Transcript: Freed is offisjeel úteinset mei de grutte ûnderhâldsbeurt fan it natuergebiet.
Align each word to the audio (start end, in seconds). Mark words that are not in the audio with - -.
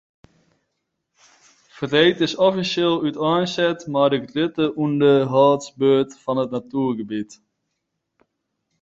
Freed 1.77 2.17
is 2.27 2.37
offisjeel 2.47 2.95
úteinset 3.07 3.79
mei 3.93 4.07
de 4.11 4.19
grutte 4.29 4.65
ûnderhâldsbeurt 4.83 6.11
fan 6.23 6.41
it 6.43 6.53
natuergebiet. 6.55 7.31